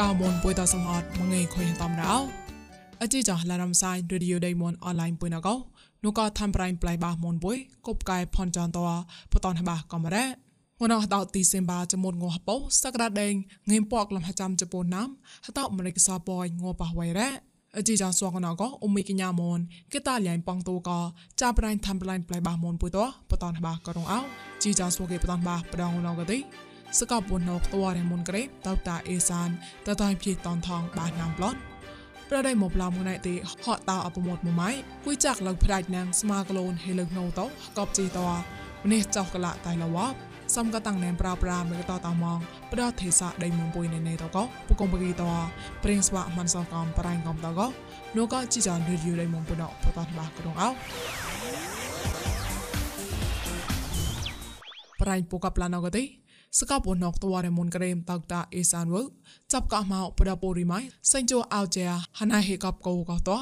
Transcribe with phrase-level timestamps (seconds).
[0.00, 2.14] កៅមុនពុយតសំអត់មងេខុយតំរោ
[3.02, 5.54] អជីចឡារំសាយរីឌីយោដេមុនអនឡាញពុយណកោ
[6.04, 7.56] នោះក៏ធ្វើប្រៃប្លៃបាមុនពុយ
[7.86, 8.78] គប់កាយផនចន្តត
[9.32, 10.24] បតនបាកំរ៉ា
[10.80, 13.34] ងនអត់ទីសេមបាចមុនងហបោសក្តាដេង
[13.70, 15.08] ងេមពកលំហចាំចពូនណាំ
[15.46, 17.28] ហតមរិកសាបយងបះវៃរ៉ា
[17.76, 19.58] អជីចាសួកណកអ៊ុំមីកញ្ញាមន
[19.92, 20.90] គេតាលៃប៉ងតូក
[21.40, 22.98] ចាប់ប្រៃធ្វើប្រៃប្លៃបាមុនពុយត
[23.30, 24.20] បតនបាក៏រងអោ
[24.62, 26.38] ជីចាសួកគេបតនបាប្រងណកទី
[26.98, 29.48] សកបុនណកតវរមុនក្រេតៅតាអេសាន
[29.86, 31.58] តតៃភីតនថងបានណាំប្លន់
[32.28, 34.70] ប្រដៃមកប្លាមួយណៃទីហតតៅអពមត់មួយម៉ៃ
[35.04, 37.46] គួយចាក់លើផ្ដាច់ណាងស្មាក្លូនហេលើណូតោ
[37.78, 38.26] កបជីតោ
[38.84, 40.06] ម្នេះចោកកលតៃលវ៉ា
[40.56, 42.38] សំកតាំងណែប្រាប្រាមេកតតមង
[42.72, 44.36] ប្រដទេសាដៃមុំពុយណេណេតក
[44.68, 45.22] ពុកុំបគីត
[45.82, 47.60] ព្រៀងស្វាមិនសងកំប្រៃកំតក
[48.16, 50.68] នោះក៏ជីចានរីយូដៃមុំពុណបតតបាក្រុងអោ
[55.00, 56.04] ប្រៃពុកប្លាណកទេ
[56.58, 59.02] សកបអណុកតវ៉ារេមុនក្រេមតោកតាអេសានវើ
[59.52, 60.80] ចាប់កោម៉ោបដពូរីម៉ៃ
[61.12, 61.86] សេងជូអោជា
[62.18, 63.38] ហណៃហេកបកោកោតោ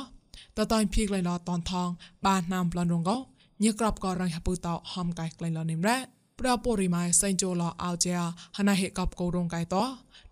[0.57, 1.89] តតៃភីក្លៃឡោតនថង
[2.27, 3.17] បានណាមប្លន់រងកោ
[3.65, 5.99] ញីក្របកោរងហពឺតោហំកៃក្លៃឡោនិមរ៉ា
[6.41, 8.15] ប្រពរីម៉ៃសេងជូឡោអោជា
[8.57, 9.85] ហណៃហេកបកោរងកៃតោ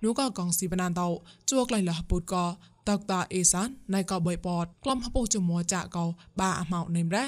[0.04, 1.08] នោះក៏កងស៊ីបណានតោ
[1.50, 2.44] ជួក្លៃឡោហពូតកោ
[2.88, 6.04] តកតាអេសានណៃកោបៃបតក្លំហពូជាមួយចាក់កោ
[6.40, 7.26] បាអាម៉ោនិមរ៉ា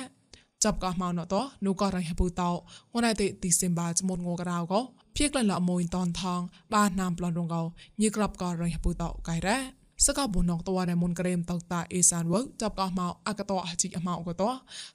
[0.64, 2.50] ចាប់កោះមកណតោនោះក៏រៃហពូតោ
[2.94, 4.80] ងណៃតិទីសិមបាចមុតងកដៅកោ
[5.20, 6.40] ភៀកលละមួយតនថង
[6.74, 7.62] បានណាំប្លន់រងកោ
[8.00, 9.56] ញីក្របក៏រងហពុតោកៃរ៉ា
[10.06, 14.50] សកបបុនងតវ៉ាមុនក្រេមតតាអេសានវើចាប់កោមកអកតោអជីអមកតោ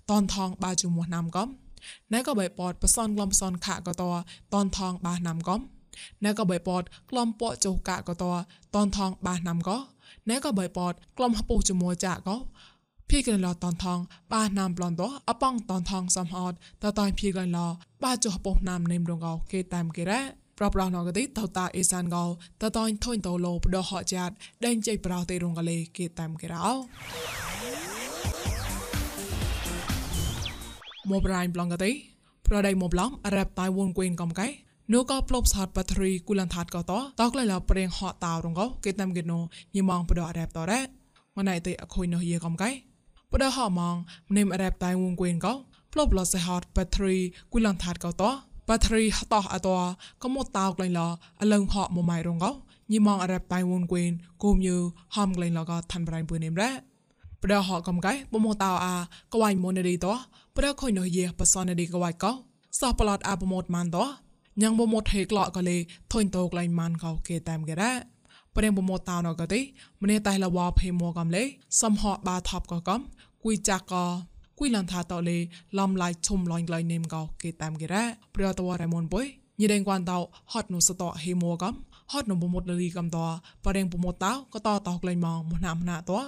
[0.09, 1.47] តនថងបាជុំណាំកំ
[2.13, 4.09] ណែក៏បៃពតបសនក្លំសនខកតោ
[4.53, 5.61] តនថងបាណាំកំ
[6.23, 8.31] ណែក៏បៃពតក្លំពកចុះកកតោ
[8.75, 9.77] តនថងបាណាំកោ
[10.29, 12.35] ណែក៏បៃពតក្លំហពុជាមួយចាកោ
[13.13, 13.99] ភីកលតនថង
[14.33, 17.57] បាណាំប្លន់តអប៉ងតនថងសំហតតតៃភីកល
[18.03, 20.21] បាចុះពុណាំនេមរងកោគេតាមគេរ៉ា
[20.57, 22.25] ប្របរណកទីតតាអេសានកោ
[22.61, 24.29] តតៃថុញតោលោបដហចាត
[24.65, 26.65] ដេញចៃប្រោទេរងកលេគេតាមគេរោ
[31.09, 31.91] មកប្រៃប្លងកទី
[32.47, 34.47] ប្រដៃមកប្លំរ៉ាប់តៃវងគួយកំកៃ
[34.93, 39.39] នោះក៏ផ្លប់សាតបាតរីគូលនថាតក៏តតក្លែលប្រេងហតតោរងកោគេតាមគេណូ
[39.75, 40.81] ញីម៉ងបដរ៉ាប់តរ៉ា
[41.37, 42.92] ម៉ណៃទេអខុយនោះយេកំកៃ
[43.33, 43.95] បដហម៉ង
[44.29, 45.53] មនេមរ៉ាប់តៃវងគួយកោ
[45.93, 47.15] ផ្លប់លសហតបាតរី
[47.51, 48.23] គូលនថាតក៏ត
[48.69, 49.69] បាតរីតោះអត
[50.23, 51.01] ក៏មកតោក្លែងឡ
[51.41, 52.51] អលឹងហកមកម៉ៃរងកោ
[52.91, 54.11] ញីម៉ងអរ៉ាប់តៃវូនគួន
[54.43, 54.77] គូមយូ
[55.15, 56.71] ហំក្លែងឡក៏ឋានប្រៃពឿនេមរ៉ា
[57.43, 58.95] ប្រហកកំកៃបមកតោអា
[59.33, 60.13] កវៃមនរីតោ
[60.57, 62.31] ប្រខុយនោះយេបសនរីកវៃកោ
[62.79, 64.05] សោះប្លត់អាបមតម៉ានតោ
[64.61, 65.77] ញ៉ាងបមកហេក្លក៏លេ
[66.11, 67.91] ធុញតោក្លែងម៉ានកោគេតាមគេរ៉ា
[68.55, 69.59] ប្រេងបមកតោណក៏ទេ
[70.01, 71.43] ម្នេះតៃលវ៉ាភេមកំលេ
[71.81, 73.01] សំហកបាថប់ក៏កំ
[73.43, 74.05] គួយចាក់ក៏
[74.59, 75.37] គួយលនថាតលេ
[75.77, 78.03] លំឡៃឈុំឡងក្លៃនេមកោគេតាមគេរ៉ា
[78.35, 79.25] ប្រតវរ៉ៃមុនបុយ
[79.59, 80.17] ញីដេងគួនតោ
[80.51, 81.73] ហត់នុសតហេមួកំ
[82.11, 83.17] ហត់នុបមុតលីកំត
[83.65, 86.19] បរេងបមុតតោក៏តតក្លែងម៉ងមុណាមណាតោ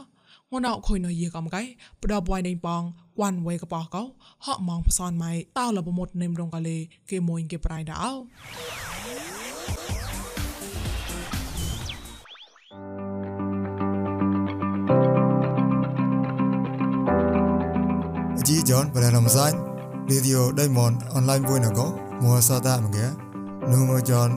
[0.52, 1.62] ងួនអខុយនយីកំកៃ
[2.04, 2.84] ប្រដបវៃដេងបង
[3.20, 4.04] គួនវេកបោកោ
[4.46, 6.78] ហក់ម៉ងផ្សនម៉ៃតោលបមុតនេមរងកលេ
[7.10, 10.05] គេមួយគេប្រៃដៅជី
[18.66, 19.78] John và làm danh.
[20.08, 23.10] Video đây mòn online vui nào có mua sao ta mà ghé.
[23.62, 24.30] Nu mua John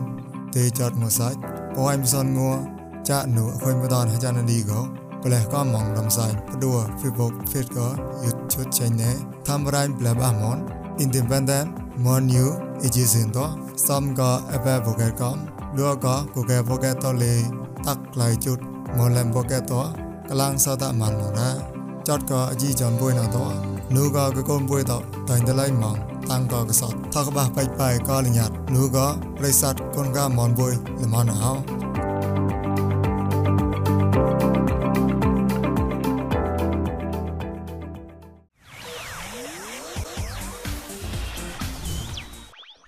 [0.53, 1.37] thì chọn mua sách.
[1.77, 2.59] Có em son ngua
[3.05, 4.87] cha nu khơi mua đòn hay cha nó đi có
[5.23, 10.33] và là có mong làm danh đua Facebook Facebook YouTube channel tham gia bla bla
[10.33, 10.67] món,
[10.99, 12.53] independent, món new
[12.83, 15.39] ejisin to xong có ebe vocal com.
[15.77, 17.43] Đưa có của cái vocal to lì
[17.87, 18.57] tắt lại chút.
[18.99, 19.93] Món làm vocal to
[20.29, 21.61] các lang sao tạm màn nữa
[22.05, 25.71] chợt có gì chọn vui nào កលាំងសតមន្នរាចតក៏ជីចំពុយណតោ nuga ga kom bue ta tain de lai
[25.83, 29.07] mang tang ga ga sat ta ga ba pai pai ka le nyat nuga
[29.43, 31.55] rei sat kon ga mon bue le mon na ha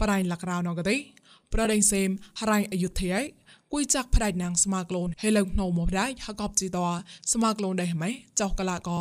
[0.03, 0.97] ប្រៃលករៅណងកទេ
[1.53, 2.09] ប្រដេងសេម
[2.41, 3.23] ហរៃអយុធិយ
[3.73, 6.85] គួយចាក់ផ្ដាច់ណាងស្មាក្លូនហេឡុងណូមកដែរហកបជីតោ
[7.33, 8.99] ស្មាក្លូនដែរម៉េចោកលាក៏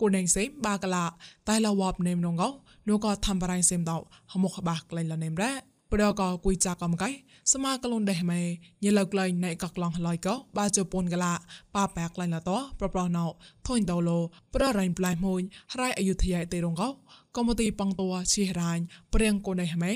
[0.00, 1.04] គូដេងសេមបាកលា
[1.48, 2.48] តែលវបនេមនងកោ
[2.88, 3.96] នោះក៏ធ្វើបរៃសេមតោ
[4.32, 5.52] ហមុខបាក់ក្លែងលនេមរ៉ា
[5.92, 7.10] ប្រក៏គួយចាក់កំកៃ
[7.52, 8.40] ស្មាក្លូនដែរម៉េ
[8.84, 11.32] ញិលក្លែងណៃកក្លងឡៃក៏បាជពូនកលា
[11.74, 13.24] ប៉ាប៉ាក្លែងលតោប្រប្រណោ
[13.66, 14.18] ធុញតោលោ
[14.54, 15.40] ប្ររៃប្លៃមួយ
[15.72, 16.88] ហរៃអយុធយាយទេរងកោ
[17.36, 18.78] កុំទីបងតោឈីរាញ
[19.12, 19.92] ព្រៀងកូនដែរម៉េ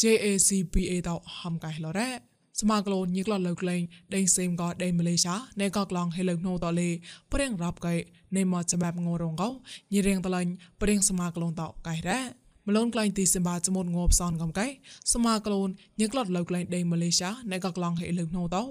[0.00, 3.82] JACPA តោហំកៃឡរ៉ា ស្មាក្លូនញីក្លត់លើក្លែង
[4.14, 6.88] ដេញសេមក៏ដេញម៉ាឡេស៊ីណែក៏ក្លងហេលើណូតលេ
[7.32, 7.94] ព្រៀងរាប់កៃ
[8.36, 9.48] ណែមកសម្រាប់ងរងកោ
[9.92, 14.66] ញីរៀងតលាញ់ព្រៀងស្មាក្លូនតោកៃរ៉ា ម្លងក្លែងទីសម្បាចមុនងបសនកំកែ
[15.12, 15.68] សមាក្លូន
[16.00, 18.62] ញឹកក្លត់លើក្លែងដេម៉ាឡេស៊ីណែកក្លងហេលឹងណូតោ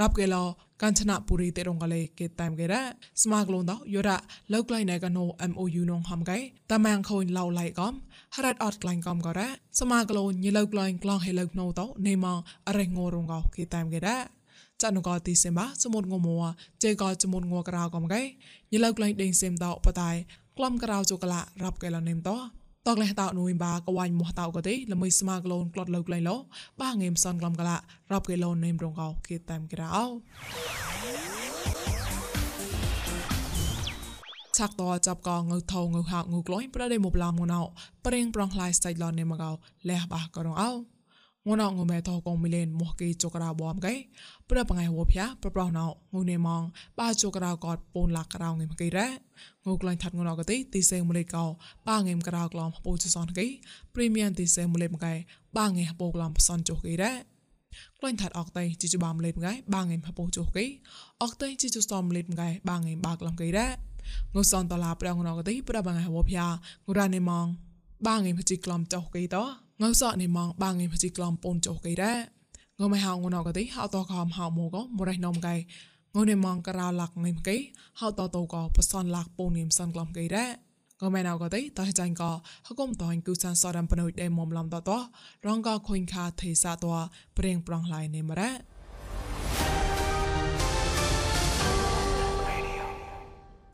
[0.00, 0.42] រាប់កេឡោ
[0.82, 2.82] កានឆ្នាពុរីតេរងកលេគេតាមគេរ៉ា
[3.22, 4.18] ស្មាក្លូនតោយោរ៉ា
[4.52, 6.38] លើក្លែងណែកណូ MOU នងហំកែ
[6.72, 7.94] តាម៉ាំងខូនឡៅឡៃកំ
[8.34, 9.48] ហរ៉ាត់អត់ក្លែងកំក៏រ៉ា
[9.80, 12.38] សមាក្លូនញីលើក្លែងក្លងហេលឹងណូតោណេម៉ង
[12.68, 14.16] អរេងងរងកោគេតាមគេរ៉ា
[14.82, 16.36] ចានកោទីសិមបាសមុតងមោ
[16.82, 18.22] ជេកោចមុតងក្រៅកំកែ
[18.72, 20.10] ញីលើក្លែងដេងសិមតោបតៃ
[20.56, 22.36] ក្លំក្រៅជូកលារាប់កែឡនេមតោ
[22.86, 26.36] តកលេះតោនួយបាកវ៉ាញ់មោះតោក៏ទេល្មីស្មាក្លូនក្លត់លើក្លែងលោ
[26.80, 27.76] បាងេមសនក្លំកឡា
[28.12, 29.86] រាប់កេឡូនេមរងកោគេតាមក្រៅ
[34.58, 37.60] ឆាក់តចាប់កងើថោងើហាក់ងើក្លុយប្រដេមកឡាមងណៅ
[38.06, 39.50] ប្រេងប្រងខ្លាយស្តៃឡននេមកោ
[39.90, 40.95] លះបាក៏រងអោ
[41.48, 43.94] ងួនងមែតកងមីលេនមកគេចករាបអមកែ
[44.50, 46.62] ប្របងៃហួភៀប្រប្រណោងូនេម៉ង
[46.98, 49.08] បាចករាកតពូនលាក់ក្រៅងេមកេរ៉ា
[49.66, 51.44] ងូក្លាញ់ថាត់ងួនកទេទីសេមលេកោ
[51.88, 53.46] បាងេមក្រៅក្លំពូចសនកេ
[53.94, 55.14] ព្រីមៀមទីសេមលេមកែ
[55.58, 57.12] បាងេបូក្លំផ្សនចុកេរ៉ា
[57.98, 60.64] ក្លាញ់ថាត់អកតៃជីជបាមលេមកែបាងេមហពូចុកេ
[61.22, 63.68] អកតៃជីជស្តំលេមកែបាងេមបាក្លំកេរ៉ា
[64.34, 66.36] ងូសនតឡាប្រងណកទេប្របងៃហួភៀ
[66.86, 67.46] ងូរ៉ានេម៉ង
[68.06, 72.18] បាងេមជីក្លំចុកេតោ ងៅសក់នេះមកបាងឯផ្ជីក្លំពូនចុះគេដែរ
[72.78, 75.54] ងើមិនហៅងណកទេហៅតខំហៅមកក៏មរៃនំកៃ
[76.14, 77.56] ងើនេះមកក្រៅលាក់ងឹមគេ
[78.00, 80.50] ហៅតតក៏បសនលាក់ពូនងឹមសនក្លំគេដែរ
[81.00, 82.30] ក៏មិនអកទេតើចាញ់ក៏
[82.66, 84.90] ហកុំតអញគូសានសរំបណុយដេមុំឡំតត
[85.46, 86.86] រងក៏ខុញខាទេសាត
[87.36, 88.50] ព្រៀងប្រងឡៃនេមរ៉ា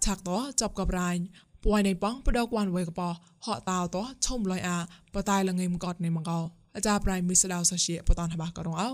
[0.04, 1.22] ឆាក់តចាប់កបរាញ់
[1.64, 3.00] ពួយនៃបងបដកវ៉ាន់វេកប
[3.46, 4.78] ហកតោតឈុំលយអា
[5.14, 6.38] បតៃលងឹមកតនៃមកោ
[6.76, 8.88] អាចារ្យប្រៃមីសដៅសជាបតនហបករងអោ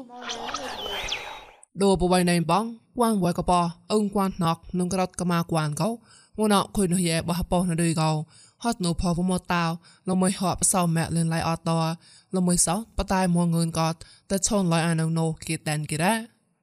[1.83, 2.65] ដូបបៃនៃបង
[3.01, 3.53] វ៉ាន់វេកប
[3.93, 5.89] អឹងគួនណកនឹងក្រតកមាគួនកោ
[6.39, 8.11] ងួនអខុយនោះយេបះបោណឌីកោ
[8.65, 9.65] ហត់នោះផពមតោ
[10.09, 11.73] លមួយហបសោម៉ែលឿនឡៃអត់ត
[12.35, 13.95] លមួយសោបតៃមួងឿនកត
[14.31, 16.15] តែឈុនឡៃអានណូគីតានគីរ៉ា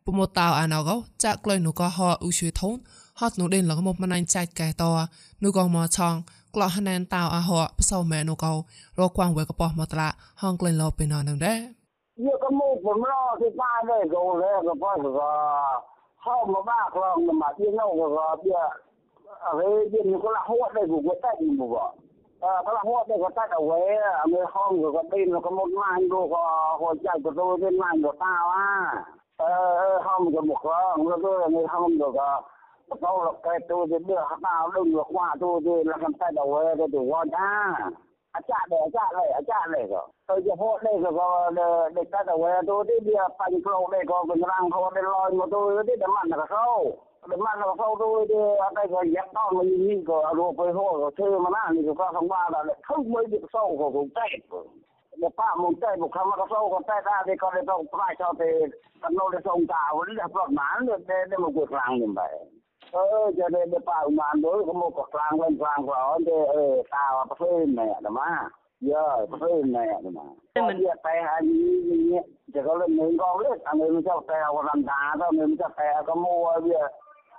[0.05, 2.75] ពមតោអាណកោចាក់ក្លុយនោះក៏ហអ៊ូឈុយថូន
[3.19, 4.83] ហត់នោះដេនលកមកម៉ាញ់ចាច់កែត
[5.43, 6.13] នោះក៏មកឆង
[6.55, 8.51] ក្លោះណែនតៅអាហោផ្សោមែនោះក៏
[8.99, 10.07] រកគួងវេកបោះមកតឡា
[10.41, 11.59] ហងក្លែងលោពេលណនឹងដែរ
[12.25, 15.31] យកកមុខបំឡោទីប៉ាដែរក៏លេក៏ប៉ក៏
[16.25, 18.63] ហៅមកបាក្លងមកទីនោះក៏វា
[19.45, 21.75] អរេយនេះក៏លហត់ដែរក៏តែមក
[22.43, 23.81] អឺក៏ហត់ដែរក៏តែអវេ
[32.41, 32.54] អ
[32.89, 36.13] tôi là cái tôi thì đưa hạt nào đừng được qua tôi thì là con
[36.13, 37.75] tay đầu ấy tôi đủ con nha
[38.31, 41.51] à cha để cha này à cha này rồi tôi chỉ hốt đây rồi có
[41.95, 45.01] để tay đầu ấy tôi đi đi phải cầu đây có cái răng thôi để
[45.01, 46.97] lôi mà tôi đi để mặn là sâu
[47.29, 50.53] để mặn là sâu tôi đi ở đây còn dẹp to mà nhìn có đồ
[50.57, 53.75] phải hốt rồi chơi mà nãy thì có không ba là không mấy được sâu
[53.77, 54.57] của cũng chết
[55.19, 58.49] เดี๋ยวป้ามึงเต้บุกคำว่าเขาคนเต้ได้ที่เขาได้ต้องไล่ชาวเตะ
[59.01, 62.21] กันโนได้ทรงกาวนี่จะปลอดหมานเดี๋ยวเดี๋ยวมึงกดลังยิ่งไป
[62.95, 68.29] เออจะเดินไปป่าอุมาโดยก็มกกลางเล่นกลางร้อนเด้เออตาวประเภทแม่นะมา
[68.85, 70.25] เยอะประเภทแม่นะมา
[70.79, 76.81] เรียกแต่อันนี้อย่างเงี้ยจะก็เล่นเงินกองเล่นอันนี้มันจะแต่ว่าลำตาก็มันจะแต่ก็มัวเบี้ย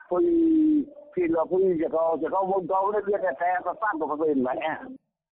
[0.08, 0.18] พุ่
[1.14, 4.54] พี่เราพุ่จะก็จะก็วนกองเล่นเบี้ยแต่แต่ก็สร้างตัวประเภทแม่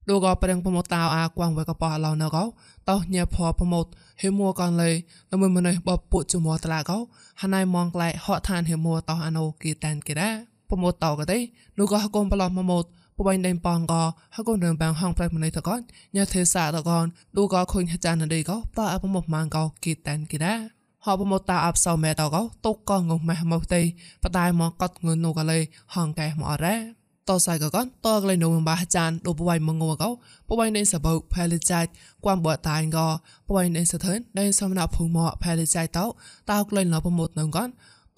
[0.08, 2.44] លោកប្រឹងប្រមតៅអាគួងវេកប៉ឡៅណកោ
[2.88, 3.86] តោញ៉ែផប្រមត
[4.22, 4.90] ហេមួកនលេ
[5.32, 6.98] ល្មើម្នេះបពុជមួតឡាកោ
[7.40, 10.30] ហណៃមងក្លែហកឋានហេមួតោអាណូគីតានគីរ៉ា
[10.68, 11.38] ប្រមតតោកទេ
[11.78, 12.84] លោកកោកុំប្លោះប្រមត
[13.18, 14.02] បបៃដេមប៉ងកោ
[14.34, 15.74] ហកូនរឿងបាំងហងប្រៃម្នេះតកោ
[16.14, 16.98] ញ៉ែទេសាតកោ
[17.36, 20.54] លោកកោខុញចានណដេកោតោអប្រមតម៉ងកោគីតានគីរ៉ា
[21.04, 23.82] ហបមតាអបសោមេតកោតុកកងងម៉ែម៉ោតេ
[24.22, 25.58] បតាយមកកត់ងឿនូកលេ
[25.94, 30.10] ហងកែមកអរ៉ា តសៃកកនតកលេនូមបាចានដូបវៃមងងកោ
[30.48, 31.90] បវៃនៃសបោផែលចាច់
[32.24, 33.08] គួំបតាញ់កោ
[33.48, 36.06] បវៃនៃសធិននៃសមណភូមផែលចាច់តោ
[36.50, 37.68] តោក្លែងលបមុតនងកន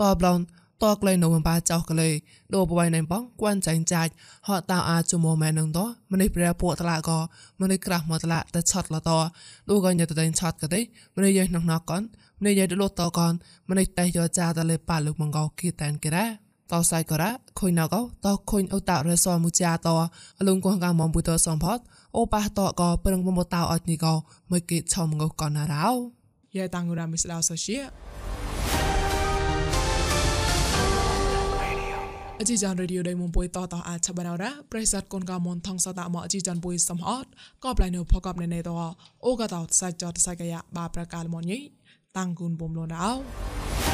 [0.01, 0.41] តបឡន
[0.85, 2.09] តកលេនូមបាចោកលេ
[2.55, 4.13] ដូបវៃនៃបងគួនចាញ់ចាច់
[4.49, 5.81] ហតតោអាចមមែនងត
[6.13, 7.19] ម្នេះព្រះពួកតឡាកោ
[7.61, 9.11] ម្នេះក្រាស់មកតឡាតែឆត់លត
[9.71, 10.81] ដូកញ៉តតែឆត់កទេ
[11.17, 12.03] ម្នេះយេណងណកន
[12.41, 13.33] ម្នេះយេដលតកន
[13.71, 19.95] ម្នេះតែយោចាតលេប៉ាលុកមងកោគីតានគេរ៉ា តោសៃករ៉ាខុយណកោតោខុញអូតារេសមូចាតោ
[20.39, 21.79] អលងគងកាមំបុតសំផត
[22.17, 24.15] អូប៉ះតោក៏ប្រឹងមមតោអត់នេះក៏
[24.53, 25.89] មកគេឆមងកណារោ
[26.57, 27.79] យេតាំងរ៉ាមិស្ដោសជា
[32.41, 37.29] អជីចានរេឌីយោដៃមុំពុយតតអាចឆបណរ៉ាប្រិស័តកូនកមនថងសតាមកអជីចានពុយសំអត់
[37.65, 38.71] ក៏ប្លៃនៅផកបណេណេត
[39.27, 41.59] អូកតោសាច់ចតសាច់កយ៉ាបាប្រកាលមនញី
[42.17, 43.86] តាំងគុនបំលនរោ